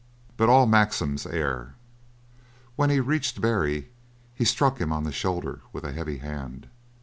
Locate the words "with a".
5.71-5.91